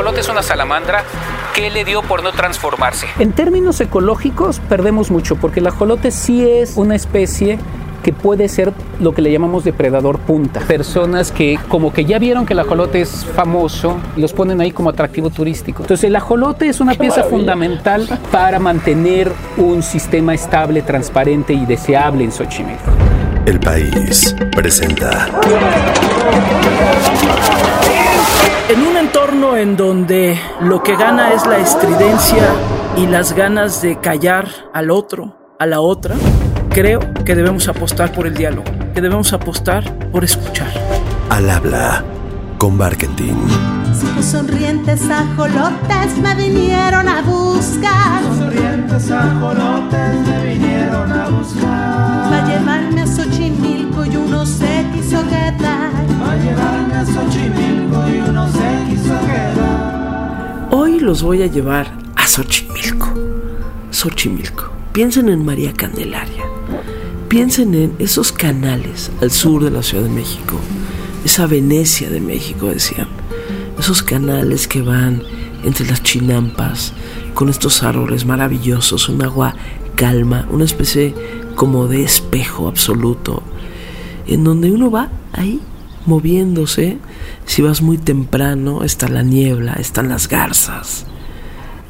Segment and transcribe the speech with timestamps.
[0.00, 1.04] ajolote es una salamandra,
[1.54, 3.06] ¿qué le dio por no transformarse?
[3.18, 7.58] En términos ecológicos perdemos mucho porque el ajolote sí es una especie
[8.02, 10.60] que puede ser lo que le llamamos depredador punta.
[10.60, 14.70] Personas que como que ya vieron que el ajolote es famoso y los ponen ahí
[14.70, 15.82] como atractivo turístico.
[15.82, 22.24] Entonces el ajolote es una pieza fundamental para mantener un sistema estable, transparente y deseable
[22.24, 22.90] en Xochimilco.
[23.44, 25.28] El país presenta.
[29.20, 32.48] En un entorno en donde lo que gana es la estridencia
[32.96, 36.14] y las ganas de callar al otro, a la otra,
[36.70, 38.64] creo que debemos apostar por el diálogo,
[38.94, 40.72] que debemos apostar por escuchar.
[41.28, 42.02] Al habla
[42.56, 43.36] con Barkentin.
[43.92, 48.22] Cinco sonrientes ajolotes me vinieron a buscar.
[48.38, 52.32] Sonrientes ajolotes me vinieron a buscar.
[52.32, 55.90] Va a llevarme a Xochimilco y uno se quiso quedar.
[56.22, 58.79] Va a llevarme a Xochimilco y uno se quiso quedar.
[60.72, 63.12] Hoy los voy a llevar a Xochimilco.
[63.90, 64.70] Xochimilco.
[64.92, 66.44] Piensen en María Candelaria.
[67.26, 70.60] Piensen en esos canales al sur de la Ciudad de México.
[71.24, 73.08] Esa Venecia de México, decían.
[73.80, 75.24] Esos canales que van
[75.64, 76.92] entre las chinampas,
[77.34, 79.56] con estos árboles maravillosos, un agua
[79.96, 81.16] calma, una especie
[81.56, 83.42] como de espejo absoluto,
[84.28, 85.60] en donde uno va ahí
[86.10, 86.98] moviéndose.
[87.46, 91.06] Si vas muy temprano, está la niebla, están las garzas,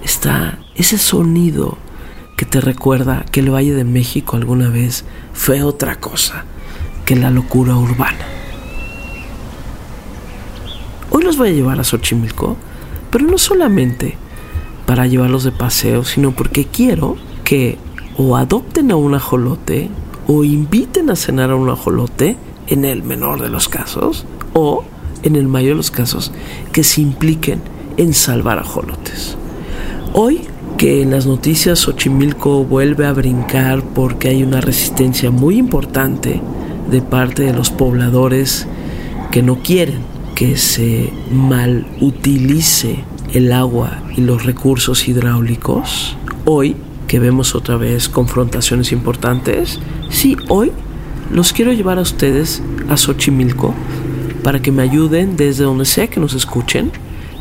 [0.04, 1.78] está ese sonido
[2.36, 6.44] que te recuerda que el Valle de México alguna vez fue otra cosa
[7.04, 8.24] que la locura urbana.
[11.10, 12.56] Hoy los voy a llevar a Xochimilco,
[13.10, 14.16] pero no solamente
[14.86, 17.78] para llevarlos de paseo, sino porque quiero que
[18.16, 19.88] o adopten a un ajolote
[20.26, 22.36] o inviten a cenar a un ajolote,
[22.70, 24.84] en el menor de los casos, o
[25.22, 26.32] en el mayor de los casos,
[26.72, 27.60] que se impliquen
[27.98, 29.36] en salvar ajolotes.
[30.14, 30.40] Hoy
[30.78, 36.40] que en las noticias Xochimilco vuelve a brincar porque hay una resistencia muy importante
[36.90, 38.66] de parte de los pobladores
[39.30, 40.00] que no quieren
[40.34, 43.04] que se mal utilice
[43.34, 46.16] el agua y los recursos hidráulicos.
[46.46, 46.76] Hoy
[47.06, 50.72] que vemos otra vez confrontaciones importantes, sí, hoy
[51.30, 53.74] los quiero llevar a ustedes a Xochimilco
[54.42, 56.90] para que me ayuden desde donde sea que nos escuchen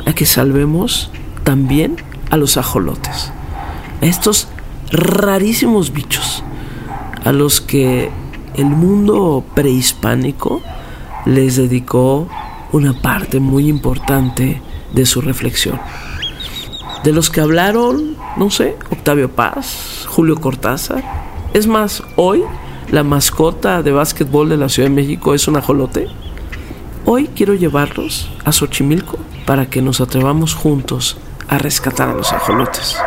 [0.06, 1.12] a que salvemos
[1.44, 1.98] también
[2.30, 3.32] a los ajolotes,
[4.02, 4.48] a estos
[4.92, 6.44] rarísimos bichos
[7.24, 8.10] a los que
[8.56, 10.62] el mundo prehispánico
[11.26, 12.28] les dedicó
[12.72, 14.62] una parte muy importante
[14.94, 15.80] de su reflexión.
[17.04, 21.04] De los que hablaron, no sé, Octavio Paz, Julio Cortázar.
[21.54, 22.44] Es más, hoy
[22.92, 26.08] la mascota de básquetbol de la Ciudad de México es un ajolote.
[27.06, 31.18] Hoy quiero llevarlos a Xochimilco para que nos atrevamos juntos
[31.48, 32.98] a rescatar a los ajolotes.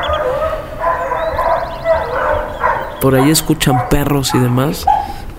[3.00, 4.86] Por ahí escuchan perros y demás,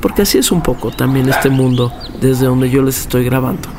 [0.01, 3.69] porque así es un poco también este mundo desde donde yo les estoy grabando.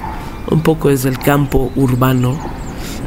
[0.50, 2.38] Un poco desde el campo urbano.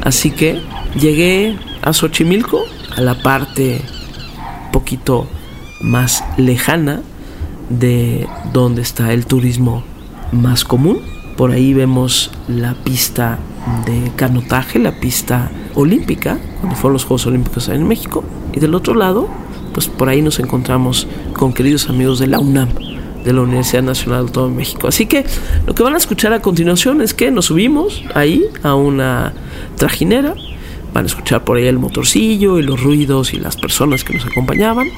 [0.04, 0.62] Así que
[0.94, 2.62] llegué a Xochimilco,
[2.96, 3.82] a la parte
[4.70, 5.26] poquito
[5.80, 7.02] más lejana
[7.68, 9.82] de donde está el turismo
[10.32, 11.00] más común.
[11.36, 13.38] Por ahí vemos la pista
[13.86, 18.24] de canotaje, la pista olímpica, cuando fueron los Juegos Olímpicos en México.
[18.52, 19.28] Y del otro lado,
[19.72, 22.70] pues por ahí nos encontramos con queridos amigos de la UNAM,
[23.24, 24.88] de la Universidad Nacional de todo México.
[24.88, 25.24] Así que
[25.66, 29.32] lo que van a escuchar a continuación es que nos subimos ahí a una
[29.76, 30.34] trajinera.
[30.94, 34.26] Van a escuchar por ahí el motorcillo y los ruidos y las personas que nos
[34.26, 34.88] acompañaban.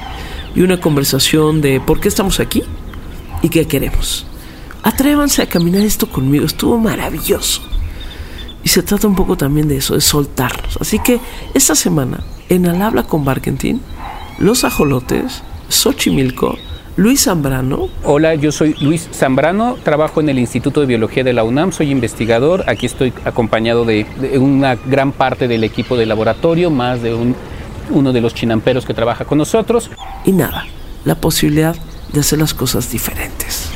[0.55, 2.63] Y una conversación de por qué estamos aquí
[3.41, 4.25] y qué queremos.
[4.83, 7.61] Atrévanse a caminar esto conmigo, estuvo maravilloso.
[8.63, 10.77] Y se trata un poco también de eso, de soltarnos.
[10.79, 11.19] Así que
[11.53, 13.81] esta semana, en Al Habla con Barkentin,
[14.39, 16.57] Los Ajolotes, Xochimilco,
[16.97, 17.89] Luis Zambrano.
[18.03, 21.89] Hola, yo soy Luis Zambrano, trabajo en el Instituto de Biología de la UNAM, soy
[21.89, 27.15] investigador, aquí estoy acompañado de, de una gran parte del equipo de laboratorio, más de
[27.15, 27.35] un,
[27.91, 29.89] uno de los chinamperos que trabaja con nosotros.
[30.25, 30.65] Y nada,
[31.05, 31.75] la posibilidad
[32.13, 33.69] de hacer las cosas diferentes.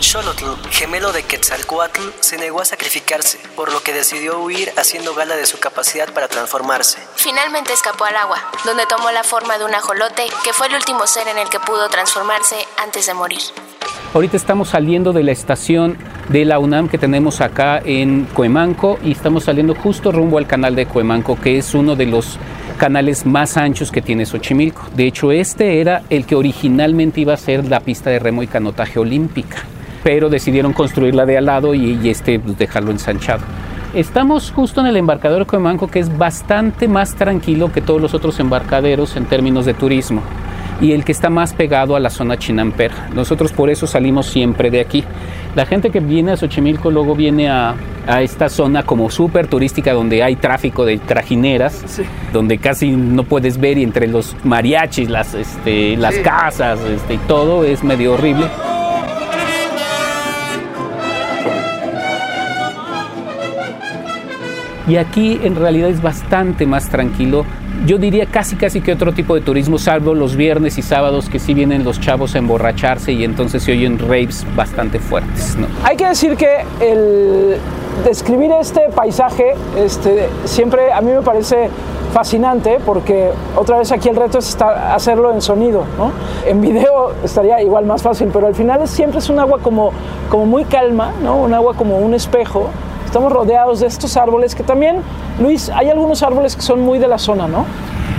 [0.00, 5.36] Xolotl, gemelo de Quetzalcoatl, se negó a sacrificarse, por lo que decidió huir haciendo gala
[5.36, 6.98] de su capacidad para transformarse.
[7.16, 11.06] Finalmente escapó al agua, donde tomó la forma de un ajolote, que fue el último
[11.06, 13.40] ser en el que pudo transformarse antes de morir.
[14.14, 19.12] Ahorita estamos saliendo de la estación de la UNAM que tenemos acá en Coemanco y
[19.12, 22.38] estamos saliendo justo rumbo al canal de Coemanco, que es uno de los
[22.78, 24.88] canales más anchos que tiene Xochimilco.
[24.96, 28.46] De hecho, este era el que originalmente iba a ser la pista de remo y
[28.46, 29.58] canotaje olímpica,
[30.02, 33.42] pero decidieron construirla de al lado y, y este pues, dejarlo ensanchado.
[33.92, 38.14] Estamos justo en el embarcadero de Coemanco, que es bastante más tranquilo que todos los
[38.14, 40.22] otros embarcaderos en términos de turismo
[40.80, 42.92] y el que está más pegado a la zona Chinamper.
[43.14, 45.04] Nosotros por eso salimos siempre de aquí.
[45.58, 47.74] La gente que viene a Xochimilco luego viene a,
[48.06, 52.00] a esta zona como súper turística donde hay tráfico de trajineras,
[52.32, 57.18] donde casi no puedes ver y entre los mariachis, las, este, las casas este, y
[57.26, 58.46] todo es medio horrible.
[64.86, 67.44] Y aquí en realidad es bastante más tranquilo.
[67.86, 71.38] Yo diría casi casi que otro tipo de turismo, salvo los viernes y sábados que
[71.38, 75.56] sí vienen los chavos a emborracharse y entonces se oyen raves bastante fuertes.
[75.56, 75.66] ¿no?
[75.84, 77.56] Hay que decir que el
[78.04, 81.70] describir este paisaje este, siempre a mí me parece
[82.12, 86.12] fascinante porque otra vez aquí el reto es estar, hacerlo en sonido, ¿no?
[86.46, 89.92] En video estaría igual más fácil, pero al final siempre es un agua como,
[90.30, 91.36] como muy calma, ¿no?
[91.36, 92.70] Un agua como un espejo.
[93.08, 94.96] Estamos rodeados de estos árboles que también,
[95.40, 97.64] Luis, hay algunos árboles que son muy de la zona, ¿no?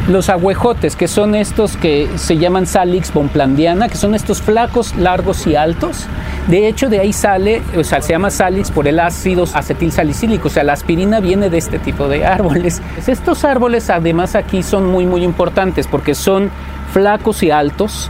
[0.08, 5.46] Los agüejotes, que son estos que se llaman Salix bonplandiana, que son estos flacos, largos
[5.46, 6.08] y altos.
[6.48, 10.48] De hecho, de ahí sale, o sea, se llama Salix por el ácido acetil salicílico,
[10.48, 12.82] o sea, la aspirina viene de este tipo de árboles.
[13.06, 16.50] Estos árboles, además, aquí son muy, muy importantes porque son
[16.92, 18.10] flacos y altos.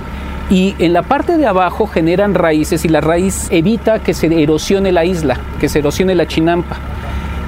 [0.50, 4.92] Y en la parte de abajo generan raíces y la raíz evita que se erosione
[4.92, 6.78] la isla, que se erosione la chinampa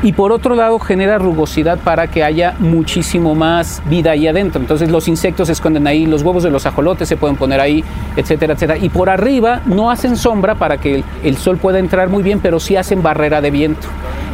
[0.03, 4.61] y por otro lado genera rugosidad para que haya muchísimo más vida ahí adentro.
[4.61, 7.83] Entonces los insectos se esconden ahí, los huevos de los ajolotes se pueden poner ahí,
[8.15, 8.77] etcétera, etcétera.
[8.79, 12.39] Y por arriba no hacen sombra para que el, el sol pueda entrar muy bien,
[12.39, 13.87] pero sí hacen barrera de viento.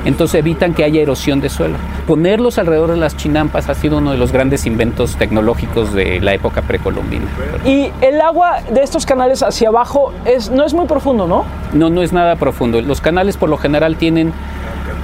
[0.08, 1.76] Entonces evitan que haya erosión de suelo.
[2.08, 6.34] Ponerlos alrededor de las chinampas ha sido uno de los grandes inventos tecnológicos de la
[6.34, 7.26] época precolombina.
[7.66, 11.44] Y el agua de estos canales hacia abajo es, no es muy profundo, ¿no?
[11.74, 12.82] No, no es nada profundo.
[12.82, 14.32] Los canales por lo general tienen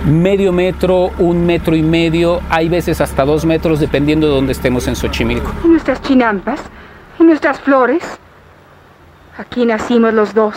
[0.06, 4.88] medio metro, un metro y medio, hay veces hasta dos metros dependiendo de dónde estemos
[4.88, 5.52] en Xochimilco.
[5.66, 6.62] ¿Y nuestras chinampas?
[7.20, 8.04] ¿Y nuestras flores?
[9.38, 10.56] Aquí nacimos los dos.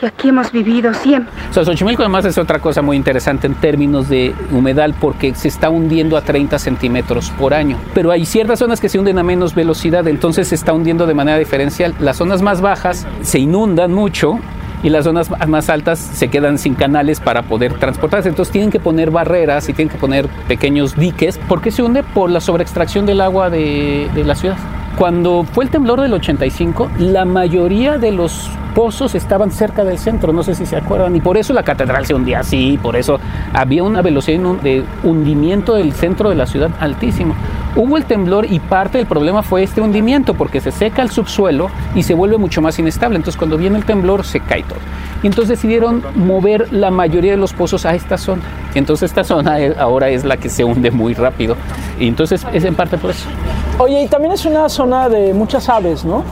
[0.00, 1.32] Y aquí hemos vivido siempre.
[1.50, 5.48] O sea, Xochimilco además es otra cosa muy interesante en términos de humedad porque se
[5.48, 7.78] está hundiendo a 30 centímetros por año.
[7.94, 11.14] Pero hay ciertas zonas que se hunden a menos velocidad, entonces se está hundiendo de
[11.14, 11.94] manera diferencial.
[11.98, 14.38] Las zonas más bajas se inundan mucho
[14.84, 18.28] y las zonas más altas se quedan sin canales para poder transportarse.
[18.28, 21.38] Entonces tienen que poner barreras y tienen que poner pequeños diques.
[21.48, 22.04] ¿Por qué se hunde?
[22.04, 24.58] Por la sobreextracción del agua de, de la ciudad.
[24.96, 30.32] Cuando fue el temblor del 85, la mayoría de los pozos estaban cerca del centro,
[30.32, 33.18] no sé si se acuerdan, y por eso la catedral se hundía así, por eso
[33.52, 37.34] había una velocidad de hundimiento del centro de la ciudad altísimo.
[37.76, 41.70] Hubo el temblor y parte del problema fue este hundimiento, porque se seca el subsuelo
[41.94, 43.16] y se vuelve mucho más inestable.
[43.16, 44.78] Entonces cuando viene el temblor se cae todo.
[45.22, 48.42] Y entonces decidieron mover la mayoría de los pozos a esta zona.
[48.74, 51.56] Entonces esta zona ahora es la que se hunde muy rápido.
[52.00, 53.28] Y entonces es en parte por eso.
[53.78, 56.24] Oye, y también es una zona de muchas aves, ¿no?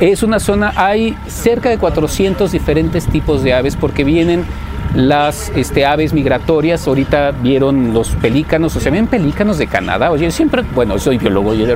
[0.00, 4.46] Es una zona, hay cerca de 400 diferentes tipos de aves porque vienen
[4.94, 10.30] las este, aves migratorias, ahorita vieron los pelícanos, o sea, ven pelícanos de Canadá, oye,
[10.30, 11.66] siempre, bueno, soy biólogo, yo,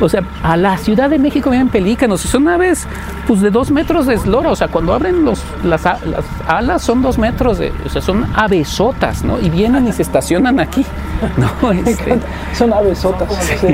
[0.00, 2.86] o sea, a la Ciudad de México vienen pelícanos, y son aves
[3.26, 7.02] pues de dos metros de eslora, o sea, cuando abren los, las, las alas son
[7.02, 9.40] dos metros, de, o sea, son avesotas, ¿no?
[9.40, 10.84] Y vienen y se estacionan aquí,
[11.36, 11.72] ¿no?
[11.72, 12.18] Este,
[12.54, 13.28] son avesotas.
[13.60, 13.68] Sí.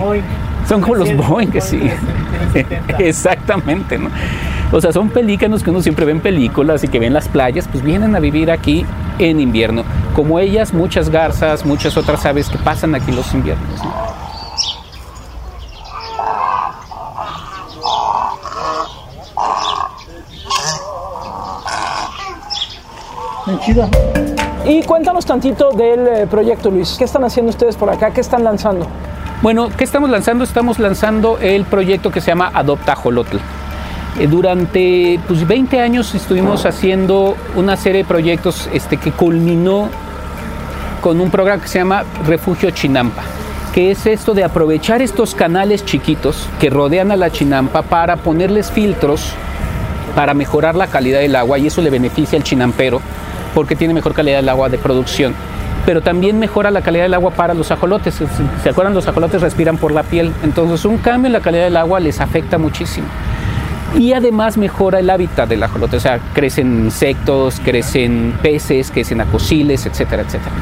[0.69, 1.81] Son como los Boeing, que sí.
[2.99, 4.11] Exactamente, ¿no?
[4.71, 7.69] O sea, son pelícanos que uno siempre ve en películas y que ven las playas,
[7.69, 8.87] pues vienen a vivir aquí
[9.19, 9.85] en invierno.
[10.15, 13.83] Como ellas, muchas garzas, muchas otras aves que pasan aquí los inviernos.
[13.85, 14.22] ¿no?
[24.65, 26.97] Y cuéntanos tantito del eh, proyecto, Luis.
[26.99, 28.11] ¿Qué están haciendo ustedes por acá?
[28.11, 28.89] ¿Qué están lanzando?
[29.41, 30.43] Bueno, ¿qué estamos lanzando?
[30.43, 33.37] Estamos lanzando el proyecto que se llama Adopta Jolotl.
[34.19, 39.89] Eh, durante pues, 20 años estuvimos haciendo una serie de proyectos este, que culminó
[41.01, 43.23] con un programa que se llama Refugio Chinampa,
[43.73, 48.73] que es esto de aprovechar estos canales chiquitos que rodean a la Chinampa para ponerles
[48.73, 49.35] filtros
[50.17, 53.01] para mejorar la calidad del agua y eso le beneficia al chinampero
[53.55, 55.35] porque tiene mejor calidad del agua de producción
[55.85, 58.23] pero también mejora la calidad del agua para los ajolotes.
[58.63, 58.95] ¿Se acuerdan?
[58.95, 62.21] Los ajolotes respiran por la piel, entonces un cambio en la calidad del agua les
[62.21, 63.07] afecta muchísimo.
[63.99, 66.01] Y además mejora el hábitat del ajolote, o
[66.33, 70.53] crecen insectos, crecen peces, crecen acosiles, etcétera, etcétera.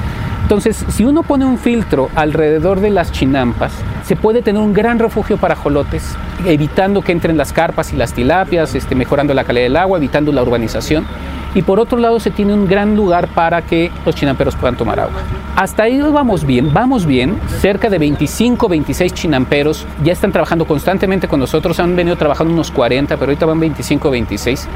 [0.42, 3.72] Entonces, si uno pone un filtro alrededor de las chinampas,
[4.04, 8.14] se puede tener un gran refugio para ajolotes, evitando que entren las carpas y las
[8.14, 11.06] tilapias, este, mejorando la calidad del agua, evitando la urbanización
[11.54, 15.00] y por otro lado se tiene un gran lugar para que los chinamperos puedan tomar
[15.00, 15.20] agua.
[15.56, 17.38] Hasta ahí vamos bien, vamos bien.
[17.60, 22.70] Cerca de 25, 26 chinamperos ya están trabajando constantemente con nosotros, han venido trabajando unos
[22.70, 24.68] 40, pero ahorita van 25, 26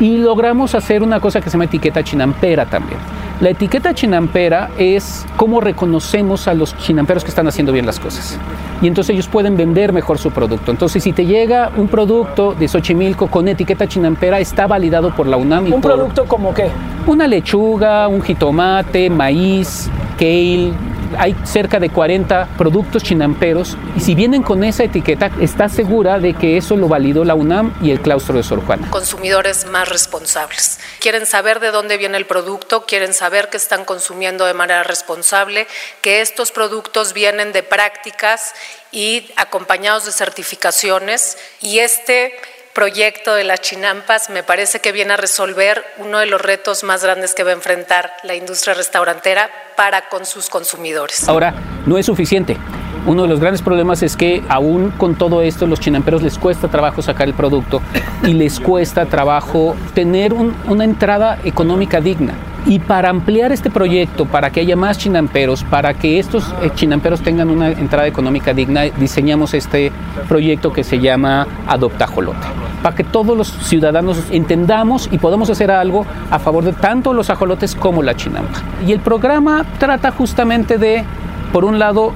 [0.00, 2.98] y logramos hacer una cosa que se llama etiqueta chinampera también.
[3.40, 8.38] La etiqueta chinampera es cómo reconocemos a los chinamperos que están haciendo bien las cosas.
[8.80, 10.70] Y entonces ellos pueden vender mejor su producto.
[10.70, 15.36] Entonces, si te llega un producto de Xochimilco con etiqueta chinampera, está validado por la
[15.36, 15.66] UNAM.
[15.66, 16.68] Y ¿Un por producto como qué?
[17.06, 20.72] Una lechuga, un jitomate, maíz, kale,
[21.18, 26.34] hay cerca de 40 productos chinamperos y si vienen con esa etiqueta, está segura de
[26.34, 28.90] que eso lo validó la UNAM y el claustro de Sor Juana.
[28.90, 30.80] Consumidores más responsables.
[31.00, 35.66] Quieren saber de dónde viene el producto, quieren saber que están consumiendo de manera responsable,
[36.00, 38.54] que estos productos vienen de prácticas
[38.92, 42.32] y acompañados de certificaciones y este
[42.74, 47.02] proyecto de las chinampas me parece que viene a resolver uno de los retos más
[47.02, 51.26] grandes que va a enfrentar la industria restaurantera para con sus consumidores.
[51.28, 51.54] Ahora,
[51.86, 52.58] no es suficiente.
[53.06, 56.68] Uno de los grandes problemas es que aún con todo esto los chinamperos les cuesta
[56.68, 57.80] trabajo sacar el producto
[58.22, 62.34] y les cuesta trabajo tener un, una entrada económica digna.
[62.66, 67.20] Y para ampliar este proyecto, para que haya más chinamperos, para que estos eh, chinamperos
[67.20, 69.92] tengan una entrada económica digna, diseñamos este
[70.28, 72.46] proyecto que se llama Adoptajolote.
[72.82, 77.28] Para que todos los ciudadanos entendamos y podamos hacer algo a favor de tanto los
[77.28, 78.62] ajolotes como la chinampa.
[78.86, 81.04] Y el programa trata justamente de,
[81.52, 82.14] por un lado,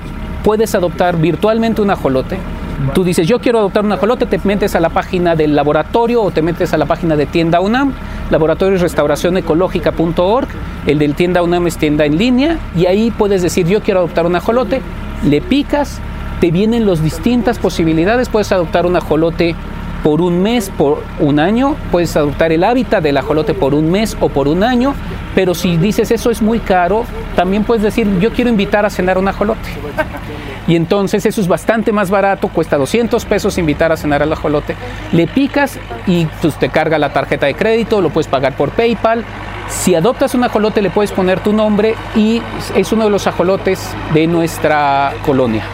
[0.49, 2.39] puedes adoptar virtualmente un ajolote,
[2.95, 6.31] Tú dices, yo quiero adoptar un ajolote, te metes a la página del laboratorio o
[6.31, 7.93] te metes a la página de tienda UNAM,
[8.31, 10.49] laboratorio ecológica.org,
[10.87, 14.25] el del tienda UNAM es tienda en línea y ahí puedes decir, yo quiero adoptar
[14.25, 14.81] un ajolote,
[15.23, 15.99] le picas,
[16.41, 19.55] te vienen las distintas posibilidades, puedes adoptar un ajolote
[20.03, 24.17] por un mes, por un año, puedes adoptar el hábitat del ajolote por un mes
[24.21, 24.95] o por un año,
[25.35, 27.05] pero si dices eso es muy caro,
[27.37, 29.69] también puedes decir yo quiero invitar a cenar un ajolote.
[30.69, 34.77] Y entonces eso es bastante más barato, cuesta 200 pesos invitar a cenar al ajolote.
[35.13, 39.25] Le picas y pues, te carga la tarjeta de crédito, lo puedes pagar por PayPal.
[39.69, 42.43] Si adoptas un ajolote le puedes poner tu nombre y
[42.77, 45.65] es uno de los ajolotes de nuestra colonia.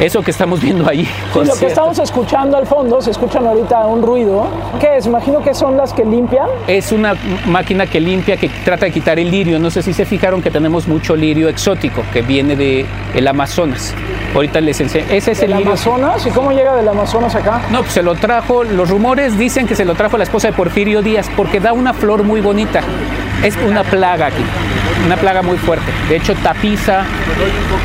[0.00, 1.04] Eso que estamos viendo ahí.
[1.04, 4.46] Sí, lo que estamos escuchando al fondo, se escuchan ahorita un ruido.
[4.80, 5.06] ¿Qué es?
[5.06, 6.48] Imagino que son las que limpian.
[6.66, 7.14] Es una
[7.46, 9.58] máquina que limpia, que trata de quitar el lirio.
[9.58, 13.94] No sé si se fijaron que tenemos mucho lirio exótico que viene del el Amazonas.
[14.34, 15.06] Ahorita les enseño.
[15.10, 15.72] Ese es el, ¿El lirio.
[15.72, 16.26] Amazonas?
[16.26, 17.62] ¿Y cómo llega del Amazonas acá?
[17.72, 20.52] No, pues se lo trajo, los rumores dicen que se lo trajo la esposa de
[20.54, 22.80] Porfirio Díaz porque da una flor muy bonita.
[23.42, 24.42] Es una plaga aquí,
[25.04, 25.86] una plaga muy fuerte.
[26.08, 27.04] De hecho, tapiza,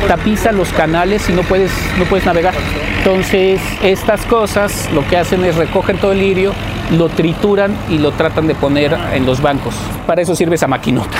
[0.08, 2.54] tapiza los canales y no puedes, no puedes navegar.
[2.98, 6.52] Entonces, estas cosas lo que hacen es recoger todo el lirio,
[6.96, 9.74] lo trituran y lo tratan de poner en los bancos.
[10.06, 11.18] Para eso sirve esa maquinota.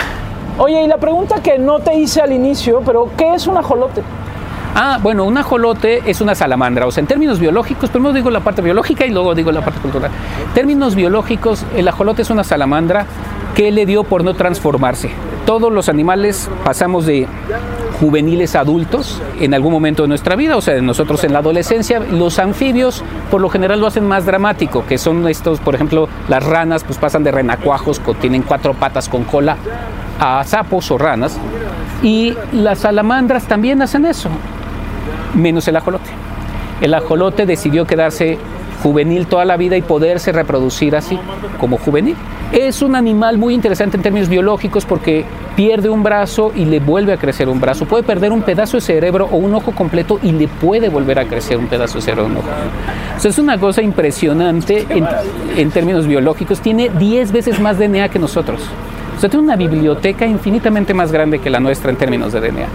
[0.59, 4.03] Oye, y la pregunta que no te hice al inicio, pero ¿qué es un ajolote?
[4.77, 6.87] Ah, bueno, un ajolote es una salamandra.
[6.87, 9.81] O sea, en términos biológicos, primero digo la parte biológica y luego digo la parte
[9.81, 10.11] cultural.
[10.49, 13.07] En términos biológicos, el ajolote es una salamandra
[13.55, 15.11] que le dio por no transformarse.
[15.47, 17.27] Todos los animales pasamos de
[18.01, 22.01] juveniles a adultos en algún momento de nuestra vida, o sea, nosotros en la adolescencia.
[22.01, 26.45] Los anfibios por lo general lo hacen más dramático, que son estos, por ejemplo, las
[26.45, 29.57] ranas pues pasan de renacuajos, que tienen cuatro patas con cola,
[30.19, 31.39] a sapos o ranas.
[32.03, 34.31] Y las salamandras también hacen eso,
[35.35, 36.11] menos el ajolote.
[36.81, 38.39] El ajolote decidió quedarse
[38.83, 41.19] juvenil toda la vida y poderse reproducir así,
[41.59, 42.17] como juvenil.
[42.53, 45.25] Es un animal muy interesante en términos biológicos porque
[45.57, 47.87] pierde un brazo y le vuelve a crecer un brazo.
[47.87, 51.25] Puede perder un pedazo de cerebro o un ojo completo y le puede volver a
[51.25, 52.49] crecer un pedazo de cerebro o un ojo.
[53.19, 55.07] Sea, es una cosa impresionante en,
[55.57, 56.61] en términos biológicos.
[56.61, 58.61] Tiene 10 veces más DNA que nosotros.
[59.25, 62.67] Sea, tiene una biblioteca infinitamente más grande que la nuestra en términos de DNA.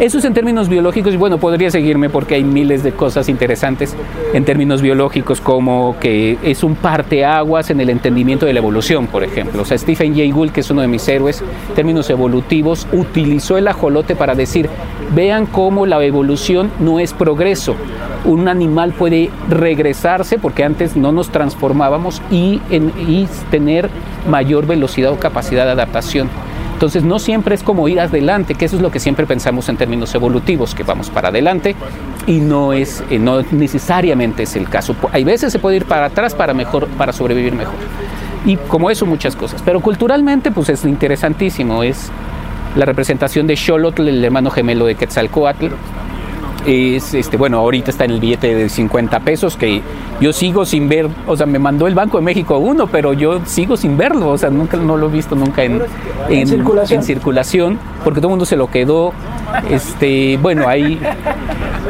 [0.00, 3.94] Eso es en términos biológicos y bueno, podría seguirme porque hay miles de cosas interesantes
[4.32, 9.22] en términos biológicos como que es un parteaguas en el entendimiento de la evolución, por
[9.22, 9.62] ejemplo.
[9.62, 13.56] O sea, Stephen Jay Gould, que es uno de mis héroes, en términos evolutivos, utilizó
[13.56, 14.68] el ajolote para decir,
[15.14, 17.74] vean cómo la evolución no es progreso.
[18.24, 23.90] Un animal puede regresarse porque antes no nos transformábamos y, en, y tener
[24.28, 26.28] mayor velocidad o capacidad de adaptación.
[26.74, 29.76] Entonces no siempre es como ir adelante, que eso es lo que siempre pensamos en
[29.76, 31.76] términos evolutivos, que vamos para adelante
[32.26, 34.96] y no es eh, no necesariamente es el caso.
[35.12, 37.76] Hay veces se puede ir para atrás para mejor para sobrevivir mejor.
[38.44, 42.10] Y como eso muchas cosas, pero culturalmente pues es interesantísimo, es
[42.76, 45.66] la representación de Xolotl, el hermano gemelo de Quetzalcoatl.
[46.66, 49.82] es, este, bueno, ahorita está en el billete de 50 pesos que
[50.20, 53.40] yo sigo sin ver, o sea, me mandó el Banco de México uno, pero yo
[53.44, 55.82] sigo sin verlo, o sea, nunca no lo he visto nunca en,
[56.28, 57.00] en, circulación?
[57.00, 59.12] en circulación, porque todo el mundo se lo quedó.
[59.70, 60.98] Este, bueno, hay,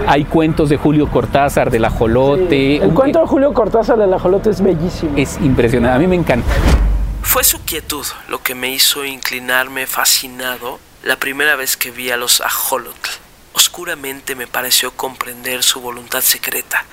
[0.07, 2.77] hay cuentos de Julio Cortázar, del ajolote.
[2.77, 5.13] El cuento de Julio Cortázar del ajolote es bellísimo.
[5.17, 6.47] Es impresionante, a mí me encanta.
[7.35, 12.17] Fue su quietud lo que me hizo inclinarme fascinado la primera vez que vi a
[12.17, 13.11] los ajolotl.
[13.55, 16.85] Oscuramente me pareció comprender su voluntad secreta,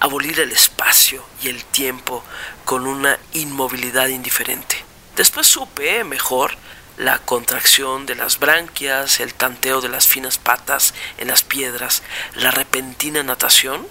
[0.00, 2.24] abolir el espacio y el tiempo
[2.64, 4.82] con una inmovilidad indiferente.
[5.16, 6.56] Después supe mejor
[6.96, 12.02] la contracción de las branquias, el tanteo de las finas patas en las piedras,
[12.36, 13.86] la repentina natación.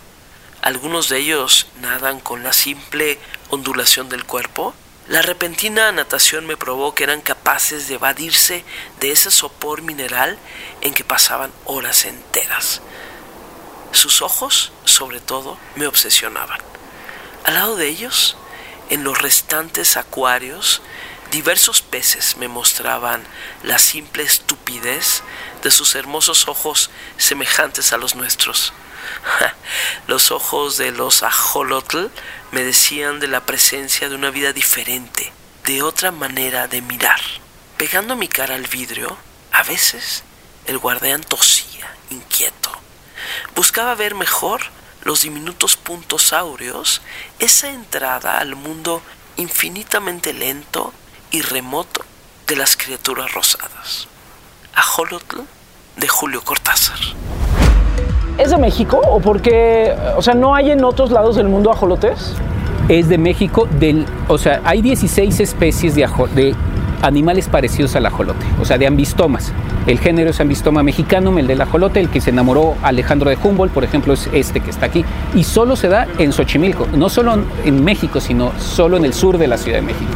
[0.64, 3.20] Algunos de ellos nadan con la simple
[3.52, 4.74] ondulación del cuerpo.
[5.10, 8.64] La repentina natación me probó que eran capaces de evadirse
[9.00, 10.38] de ese sopor mineral
[10.82, 12.82] en que pasaban horas enteras.
[13.92, 16.60] Sus ojos, sobre todo, me obsesionaban.
[17.44, 18.38] Al lado de ellos,
[18.92, 20.84] en los restantes acuarios,
[21.32, 23.24] diversos peces me mostraban
[23.64, 25.24] la simple estupidez
[25.64, 28.74] de sus hermosos ojos semejantes a los nuestros.
[30.08, 32.08] Los ojos de los ajolotl
[32.52, 35.32] me decían de la presencia de una vida diferente,
[35.66, 37.20] de otra manera de mirar.
[37.78, 39.18] Pegando mi cara al vidrio,
[39.52, 40.24] a veces
[40.66, 42.72] el guardián tosía, inquieto.
[43.56, 44.62] Buscaba ver mejor
[45.04, 47.02] los diminutos puntos áureos,
[47.40, 49.02] esa entrada al mundo
[49.38, 50.94] infinitamente lento
[51.32, 52.04] y remoto
[52.48, 54.08] de las criaturas rosadas.
[54.74, 55.42] Ajolotl
[55.96, 57.00] de Julio Cortázar.
[58.40, 62.36] ¿Es de México o porque, o sea, no hay en otros lados del mundo ajolotes?
[62.88, 66.56] Es de México, del, o sea, hay 16 especies de, de
[67.02, 69.52] animales parecidos al ajolote, o sea, de ambistomas.
[69.88, 73.74] El género es ambistoma mexicanum, el del ajolote, el que se enamoró Alejandro de Humboldt,
[73.74, 75.04] por ejemplo, es este que está aquí.
[75.36, 79.38] Y solo se da en Xochimilco, no solo en México, sino solo en el sur
[79.38, 80.14] de la Ciudad de México.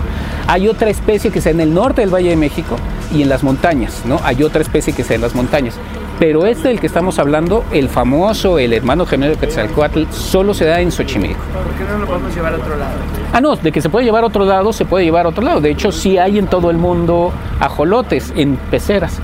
[0.47, 2.77] Hay otra especie que está en el norte del Valle de México
[3.13, 4.21] y en las montañas, ¿no?
[4.23, 5.75] Hay otra especie que está en las montañas.
[6.19, 10.65] Pero este del que estamos hablando, el famoso, el hermano gemelo de Quetzalcoatl, solo se
[10.65, 11.41] da en Xochimilco.
[11.53, 12.91] ¿Por qué no lo podemos llevar a otro lado?
[13.33, 15.43] Ah, no, de que se puede llevar a otro lado, se puede llevar a otro
[15.43, 15.59] lado.
[15.59, 19.19] De hecho, sí hay en todo el mundo ajolotes, en peceras.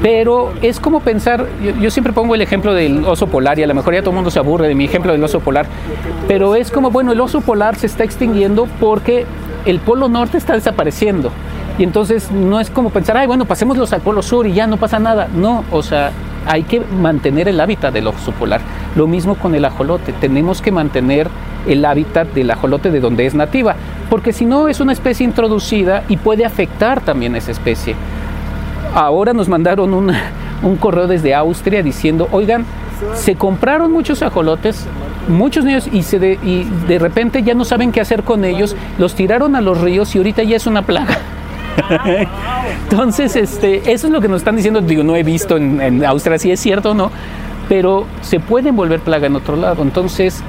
[0.00, 3.66] Pero es como pensar, yo, yo, siempre pongo el ejemplo del oso polar y a
[3.66, 5.66] lo mejor ya todo el mundo se aburre de mi ejemplo del oso polar,
[6.28, 9.26] pero es como, bueno, el oso polar se está extinguiendo porque
[9.66, 11.32] el polo norte está desapareciendo.
[11.78, 14.76] Y entonces no es como pensar, ay, bueno, pasémoslos al polo sur y ya no
[14.76, 15.28] pasa nada.
[15.32, 16.10] No, o sea,
[16.46, 18.60] hay que mantener el hábitat del oso polar.
[18.96, 21.28] Lo mismo con el ajolote, tenemos que mantener
[21.66, 23.76] el hábitat del ajolote de donde es nativa,
[24.08, 27.94] porque si no es una especie introducida y puede afectar también a esa especie.
[28.94, 30.30] Ahora nos mandaron una,
[30.62, 32.64] un correo desde Austria diciendo, oigan,
[33.14, 34.86] se compraron muchos ajolotes,
[35.28, 38.74] muchos niños, y, se de, y de repente ya no saben qué hacer con ellos,
[38.98, 41.18] los tiraron a los ríos y ahorita ya es una plaga.
[42.90, 44.80] Entonces, este, eso es lo que nos están diciendo.
[44.80, 47.10] Digo, no he visto en, en Austria si es cierto o no,
[47.68, 49.82] pero se pueden volver plaga en otro lado.
[49.82, 50.42] Entonces,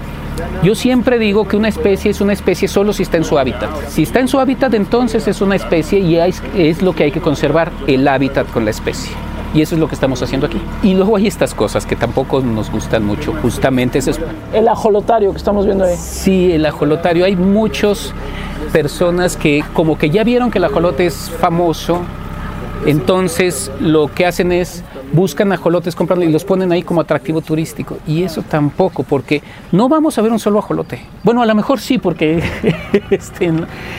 [0.63, 3.69] yo siempre digo que una especie es una especie solo si está en su hábitat.
[3.87, 7.11] Si está en su hábitat, entonces es una especie y es, es lo que hay
[7.11, 9.11] que conservar, el hábitat con la especie.
[9.53, 10.61] Y eso es lo que estamos haciendo aquí.
[10.83, 13.33] Y luego hay estas cosas que tampoco nos gustan mucho.
[13.41, 14.19] Justamente eso es...
[14.53, 15.95] El ajolotario que estamos viendo ahí.
[15.97, 17.25] Sí, el ajolotario.
[17.25, 18.13] Hay muchas
[18.71, 22.01] personas que como que ya vieron que el ajolote es famoso,
[22.85, 27.97] entonces lo que hacen es buscan ajolotes, compran y los ponen ahí como atractivo turístico.
[28.07, 30.99] Y eso tampoco, porque no vamos a ver un solo ajolote.
[31.23, 32.41] Bueno, a lo mejor sí, porque
[33.09, 33.51] este,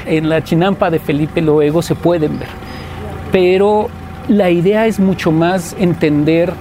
[0.07, 2.49] en, la chinampa de Felipe Loego se pueden ver.
[3.33, 3.89] Pero
[4.29, 6.53] la idea es mucho más entender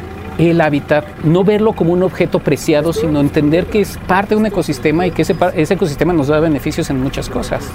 [0.47, 4.45] el hábitat, no verlo como un objeto preciado, sino entender que es parte de un
[4.45, 7.69] ecosistema y que ese, ese ecosistema nos da beneficios en muchas cosas.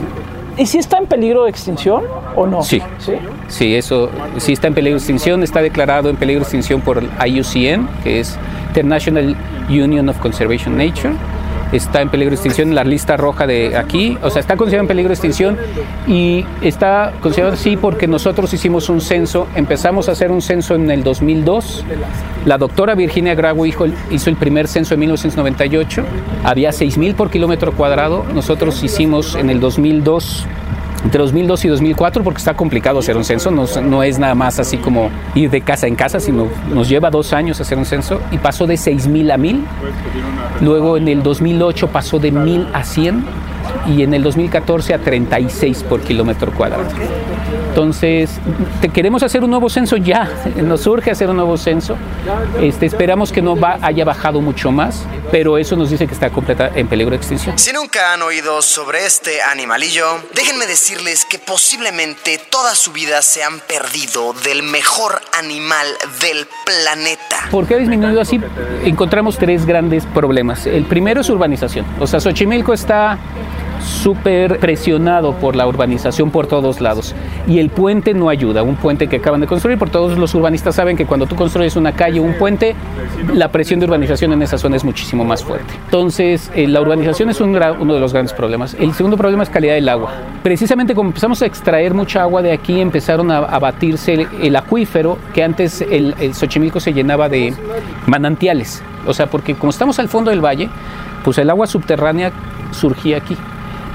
[0.57, 2.05] ¿Y si está en peligro de extinción
[2.37, 2.63] o no?
[2.63, 3.13] Sí, sí,
[3.49, 6.99] sí eso sí está en peligro de extinción, está declarado en peligro de extinción por
[6.99, 9.37] el IUCN, que es International
[9.69, 11.15] Union of Conservation Nature
[11.77, 14.85] está en peligro de extinción en la lista roja de aquí, o sea, está considerado
[14.85, 15.59] en peligro de extinción
[16.07, 20.91] y está considerado así porque nosotros hicimos un censo, empezamos a hacer un censo en
[20.91, 21.85] el 2002,
[22.45, 26.05] la doctora Virginia Grago hizo hizo el primer censo en 1998,
[26.45, 30.47] había 6.000 por kilómetro cuadrado, nosotros hicimos en el 2002
[31.05, 34.59] entre 2002 y 2004, porque está complicado hacer un censo, no, no, es nada más
[34.59, 38.21] así como ir de casa en casa, sino nos lleva dos años hacer un censo
[38.31, 39.61] y pasó de 6.000 a 1.000.
[40.63, 43.25] Luego en el 2008 pasó de 1.000 a 100
[43.89, 46.85] y en el 2014 a 36 por kilómetro cuadrado.
[47.75, 48.31] Entonces,
[48.81, 50.31] te queremos hacer un nuevo censo ya,
[50.63, 51.97] nos urge hacer un nuevo censo.
[52.61, 56.31] Este, esperamos que no va, haya bajado mucho más, pero eso nos dice que está
[56.31, 57.59] completa en peligro de extinción.
[57.59, 60.07] Si nunca han oído sobre este animalillo,
[60.37, 65.89] déjenme decirles que posiblemente toda su vida se han perdido del mejor animal
[66.21, 67.49] del planeta.
[67.51, 68.41] ¿Por qué ha disminuido así?
[68.85, 70.65] Encontramos tres grandes problemas.
[70.67, 71.85] El primero es urbanización.
[71.99, 73.19] O sea, Xochimilco está
[73.85, 77.15] súper presionado por la urbanización por todos lados.
[77.47, 80.75] Y el puente no ayuda, un puente que acaban de construir, por todos los urbanistas
[80.75, 82.75] saben que cuando tú construyes una calle o un puente,
[83.33, 85.75] la presión de urbanización en esa zona es muchísimo más fuerte.
[85.85, 88.75] Entonces, eh, la urbanización es un uno de los grandes problemas.
[88.75, 90.13] El segundo problema es calidad del agua.
[90.43, 95.19] Precisamente como empezamos a extraer mucha agua de aquí, empezaron a, a batirse el, acuífero,
[95.33, 97.55] que antes el, el Xochimilco se llenaba de
[98.07, 98.83] manantiales.
[99.07, 100.69] O sea, porque como estamos al fondo del valle,
[101.23, 102.33] pues el agua subterránea
[102.73, 103.37] surgía aquí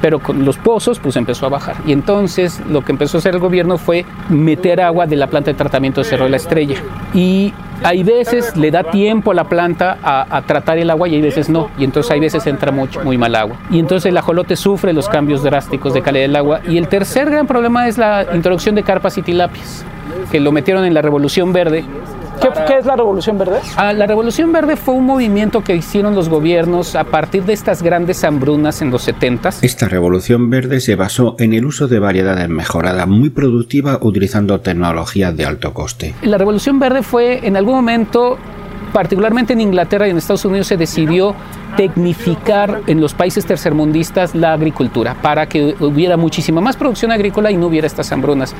[0.02, 1.76] pero con los pozos pues empezó a bajar.
[1.86, 5.52] Y entonces lo que empezó a hacer el gobierno fue meter agua de la planta
[5.52, 6.78] de tratamiento de Cerro de la Estrella.
[7.14, 11.22] Y hay veces le da tiempo a la planta a, tratar el agua y hay
[11.22, 11.70] veces no.
[11.78, 13.58] Y entonces hay veces entra mucho, muy mal agua.
[13.70, 16.62] Y entonces el ajolote sufre los cambios drásticos de calidad del agua.
[16.68, 19.86] Y el tercer gran problema es la introducción de carpas y tilapias,
[20.32, 21.86] que lo metieron en la Revolución Verde
[22.40, 23.60] ¿Qué, es la Revolución Verde?
[23.76, 27.84] Ah, la Revolución Verde fue un movimiento que hicieron los gobiernos a partir de estas
[27.84, 29.50] grandes hambrunas en los 70.
[29.62, 35.36] Esta Revolución Verde se basó en el uso de variedades mejoradas muy productivas utilizando tecnologías
[35.36, 36.16] de alto coste.
[36.22, 38.38] La Revolución Verde fue en algún momento
[38.90, 41.36] particularmente en Inglaterra y en Estados Unidos se decidió
[41.78, 47.58] tecnificar en los países tercermundistas la agricultura para que hubiera muchísima más producción agrícola y
[47.58, 48.54] no hubiera estas hambrunas.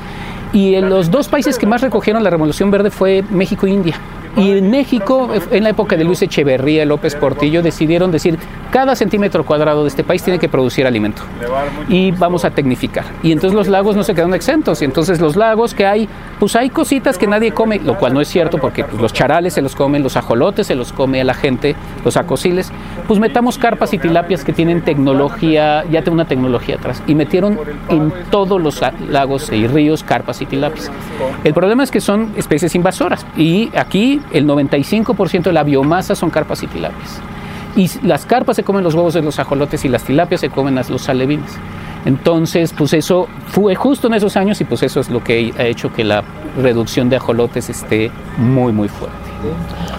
[0.52, 3.96] Y en los dos países que más recogieron la Revolución Verde fue México e India.
[4.36, 8.38] Y en México, en la época de Luis Echeverría, López Portillo, decidieron decir,
[8.70, 11.22] cada centímetro cuadrado de este país tiene que producir alimento.
[11.88, 13.04] Y vamos a tecnificar.
[13.22, 14.82] Y entonces los lagos no se quedan exentos.
[14.82, 18.20] Y entonces los lagos que hay, pues hay cositas que nadie come, lo cual no
[18.20, 21.24] es cierto porque pues, los charales se los comen, los ajolotes se los come a
[21.24, 22.70] la gente, los acosiles.
[23.08, 27.02] Pues metamos carpas y tilapias que tienen tecnología, ya tiene una tecnología atrás.
[27.08, 30.90] Y metieron en todos los lagos y ríos carpas y tilapias.
[31.42, 33.26] El problema es que son especies invasoras.
[33.36, 37.20] Y aquí el 95% de la biomasa son carpas y tilapias.
[37.76, 40.74] Y las carpas se comen los huevos de los ajolotes y las tilapias se comen
[40.74, 41.52] los alevines.
[42.04, 45.64] Entonces, pues eso fue justo en esos años y pues eso es lo que ha
[45.64, 46.24] hecho que la
[46.56, 49.16] reducción de ajolotes esté muy, muy fuerte.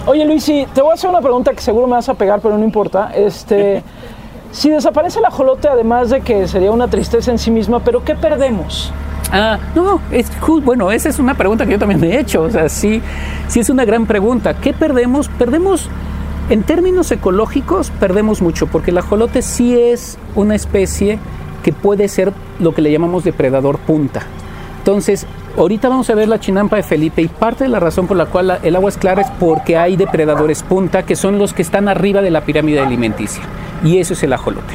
[0.06, 2.58] Oye Luis, te voy a hacer una pregunta que seguro me vas a pegar, pero
[2.58, 3.12] no importa.
[3.14, 3.82] Este,
[4.52, 8.14] si desaparece el ajolote, además de que sería una tristeza en sí misma, pero ¿qué
[8.14, 8.92] perdemos?
[9.32, 10.30] Ah, no, es
[10.62, 12.42] bueno, esa es una pregunta que yo también me he hecho.
[12.42, 13.00] O sea, sí,
[13.48, 14.54] sí es una gran pregunta.
[14.54, 15.28] ¿Qué perdemos?
[15.30, 15.88] Perdemos,
[16.50, 21.18] en términos ecológicos, perdemos mucho, porque el ajolote sí es una especie
[21.62, 24.20] que puede ser lo que le llamamos depredador punta.
[24.82, 28.16] Entonces, ahorita vamos a ver la chinampa de Felipe y parte de la razón por
[28.16, 31.62] la cual el agua es clara es porque hay depredadores punta que son los que
[31.62, 33.44] están arriba de la pirámide alimenticia.
[33.84, 34.74] Y eso es el ajolote.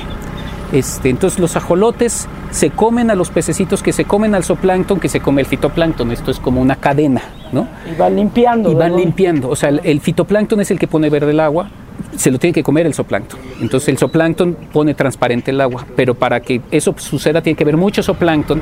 [0.72, 5.10] Este, entonces los ajolotes se comen a los pececitos que se comen al zooplancton que
[5.10, 6.10] se come el fitoplancton.
[6.14, 7.68] Esto es como una cadena, ¿no?
[7.94, 8.72] Y van limpiando.
[8.72, 9.50] Y van limpiando.
[9.50, 11.70] O sea, el, fitoplancton es el que pone verde el agua,
[12.16, 13.38] se lo tiene que comer el zooplancton.
[13.60, 17.76] Entonces el zooplancton pone transparente el agua, pero para que eso suceda tiene que haber
[17.76, 18.62] mucho zooplancton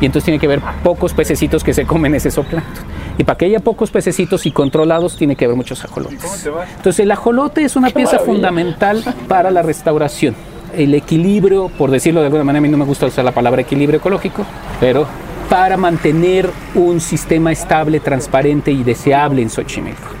[0.00, 2.84] y entonces tiene que haber pocos pececitos que se comen ese zooplancton.
[3.18, 6.48] Y para que haya pocos pececitos y controlados tiene que haber muchos ajolotes.
[6.76, 10.34] Entonces el ajolote es una pieza fundamental para la restauración
[10.76, 13.62] el equilibrio, por decirlo de alguna manera, a mí no me gusta usar la palabra
[13.62, 14.44] equilibrio ecológico,
[14.78, 15.06] pero
[15.48, 20.19] para mantener un sistema estable, transparente y deseable en Xochimilco.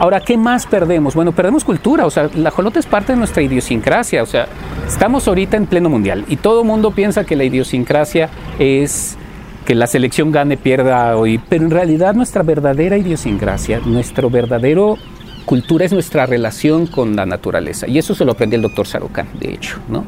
[0.00, 1.14] Ahora, ¿qué más perdemos?
[1.14, 4.46] Bueno, perdemos cultura, o sea, la jolota es parte de nuestra idiosincrasia, o sea,
[4.88, 9.18] estamos ahorita en pleno mundial y todo el mundo piensa que la idiosincrasia es
[9.66, 14.96] que la selección gane, pierda hoy, pero en realidad nuestra verdadera idiosincrasia, nuestro verdadero
[15.44, 17.86] cultura es nuestra relación con la naturaleza.
[17.86, 19.80] Y eso se lo aprendió el doctor Sarucán, de hecho.
[19.90, 20.04] ¿no?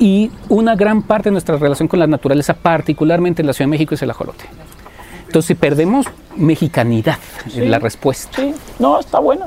[0.00, 3.70] Y una gran parte de nuestra relación con la naturaleza, particularmente en la Ciudad de
[3.70, 4.46] México, es el ajolote.
[5.32, 6.04] Entonces perdemos
[6.36, 7.16] mexicanidad
[7.54, 8.36] en la respuesta.
[8.36, 9.46] Sí, no, está bueno.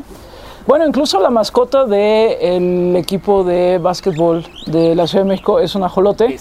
[0.65, 5.84] Bueno, incluso la mascota del equipo de básquetbol de la Ciudad de México es un
[5.84, 6.39] ajolote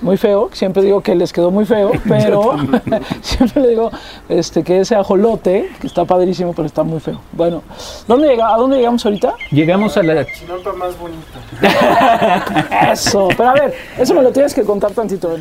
[0.00, 2.56] muy feo, siempre digo que les quedó muy feo, pero
[3.22, 3.90] siempre le digo
[4.28, 7.20] este, que ese ajolote, que está padrísimo, pero está muy feo.
[7.32, 7.62] Bueno,
[8.06, 9.34] ¿dónde llega, ¿a dónde llegamos ahorita?
[9.50, 12.90] Llegamos a la chinampa más bonita.
[12.92, 15.36] eso, pero a ver, eso me lo tienes que contar tantito.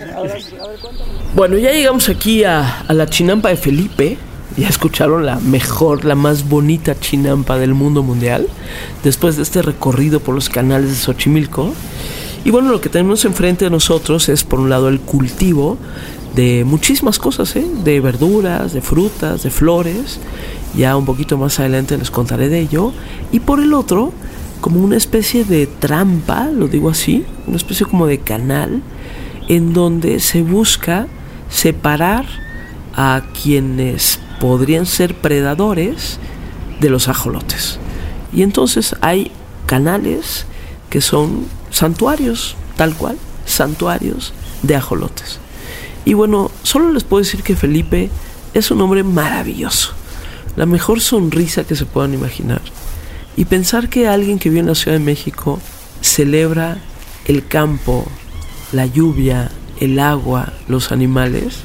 [1.35, 4.17] bueno, ya llegamos aquí a, a la chinampa de Felipe.
[4.57, 8.47] Ya escucharon la mejor, la más bonita chinampa del mundo mundial.
[9.03, 11.73] Después de este recorrido por los canales de Xochimilco.
[12.45, 15.79] Y bueno, lo que tenemos enfrente de nosotros es por un lado el cultivo
[16.35, 17.65] de muchísimas cosas, ¿eh?
[17.83, 20.19] de verduras, de frutas, de flores.
[20.75, 22.93] Ya un poquito más adelante les contaré de ello.
[23.31, 24.13] Y por el otro,
[24.61, 28.83] como una especie de trampa, lo digo así, una especie como de canal,
[29.47, 31.07] en donde se busca
[31.49, 32.27] separar
[32.95, 36.19] a quienes podrían ser predadores
[36.79, 37.79] de los ajolotes.
[38.31, 39.31] Y entonces hay
[39.65, 40.45] canales
[40.91, 44.31] que son santuarios, tal cual, santuarios
[44.63, 45.39] de ajolotes.
[46.05, 48.09] Y bueno, solo les puedo decir que Felipe
[48.53, 49.91] es un hombre maravilloso,
[50.55, 52.61] la mejor sonrisa que se puedan imaginar.
[53.35, 55.59] Y pensar que alguien que vive en la Ciudad de México
[55.99, 56.77] celebra
[57.25, 58.05] el campo,
[58.71, 61.57] la lluvia, el agua, los animales,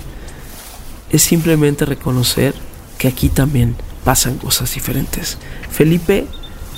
[1.10, 2.52] es simplemente reconocer
[2.98, 5.38] que aquí también pasan cosas diferentes.
[5.70, 6.26] Felipe,